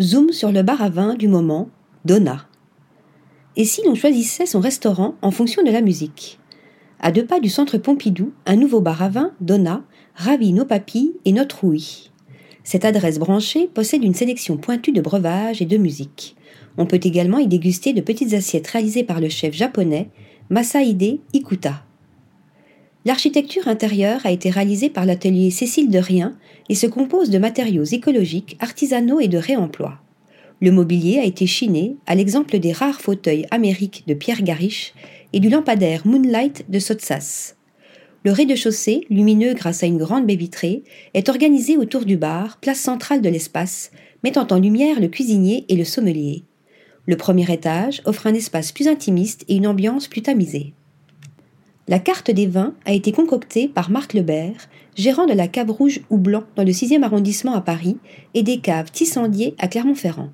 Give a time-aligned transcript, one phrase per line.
[0.00, 1.70] zoom sur le bar à vin du moment,
[2.04, 2.46] Donna.
[3.56, 6.38] Et si l'on choisissait son restaurant en fonction de la musique?
[7.00, 11.14] À deux pas du centre Pompidou, un nouveau bar à vin, Donna, ravit nos papilles
[11.24, 12.10] et notre ouïe.
[12.64, 16.36] Cette adresse branchée possède une sélection pointue de breuvages et de musique.
[16.76, 20.10] On peut également y déguster de petites assiettes réalisées par le chef japonais
[20.50, 21.85] Masaide Ikuta.
[23.06, 26.36] L'architecture intérieure a été réalisée par l'atelier Cécile de Rien
[26.68, 30.00] et se compose de matériaux écologiques, artisanaux et de réemploi.
[30.60, 34.92] Le mobilier a été chiné, à l'exemple des rares fauteuils amériques de Pierre Gariche
[35.32, 37.54] et du lampadaire Moonlight de Sotsas.
[38.24, 40.82] Le rez-de-chaussée, lumineux grâce à une grande baie vitrée,
[41.14, 43.92] est organisé autour du bar, place centrale de l'espace,
[44.24, 46.42] mettant en lumière le cuisinier et le sommelier.
[47.06, 50.74] Le premier étage offre un espace plus intimiste et une ambiance plus tamisée.
[51.88, 56.00] La carte des vins a été concoctée par Marc Lebert, gérant de la cave rouge
[56.10, 57.96] ou blanc dans le 6e arrondissement à Paris
[58.34, 60.30] et des caves Tissandier à Clermont-Ferrand.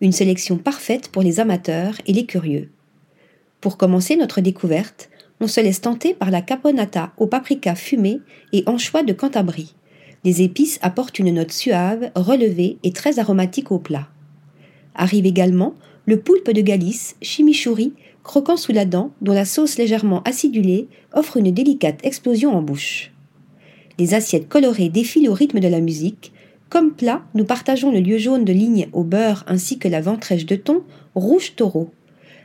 [0.00, 2.70] Une sélection parfaite pour les amateurs et les curieux.
[3.60, 5.08] Pour commencer notre découverte,
[5.40, 8.18] on se laisse tenter par la caponata au paprika fumé
[8.52, 9.76] et anchois de Cantabrie.
[10.24, 14.08] Les épices apportent une note suave, relevée et très aromatique au plat.
[14.96, 15.74] Arrive également
[16.06, 21.36] le poulpe de Galice, chimichurri, croquant sous la dent, dont la sauce légèrement acidulée offre
[21.36, 23.12] une délicate explosion en bouche.
[23.98, 26.32] Les assiettes colorées défilent au rythme de la musique.
[26.68, 30.46] Comme plat, nous partageons le lieu jaune de ligne au beurre ainsi que la ventrèche
[30.46, 30.82] de thon
[31.14, 31.90] rouge taureau.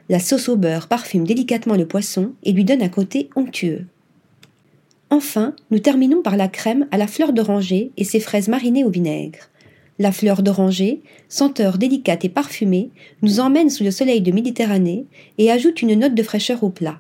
[0.10, 3.86] La sauce au beurre parfume délicatement le poisson et lui donne un côté onctueux.
[5.10, 8.90] Enfin, nous terminons par la crème à la fleur d'oranger et ses fraises marinées au
[8.90, 9.50] vinaigre.
[10.00, 12.90] La fleur d'oranger, senteur délicate et parfumée,
[13.22, 15.06] nous emmène sous le soleil de Méditerranée
[15.38, 17.00] et ajoute une note de fraîcheur au plat.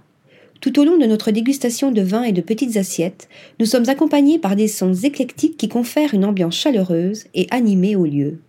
[0.59, 3.27] Tout au long de notre dégustation de vins et de petites assiettes,
[3.59, 8.05] nous sommes accompagnés par des sons éclectiques qui confèrent une ambiance chaleureuse et animée au
[8.05, 8.39] lieu.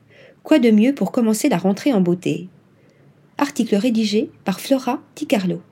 [0.42, 2.48] Quoi de mieux pour commencer la rentrée en beauté?
[3.38, 5.62] Article rédigé par Flora Ticarlo.